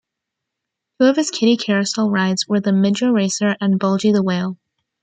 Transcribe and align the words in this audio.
Two 0.99 1.05
of 1.09 1.15
his 1.15 1.29
kiddie 1.29 1.57
carousel 1.57 2.09
rides 2.09 2.47
were 2.47 2.59
the 2.59 2.73
Midge-O-Racer 2.73 3.55
and 3.61 3.77
Bulgy 3.79 4.11
the 4.11 4.23
Whale. 4.23 4.57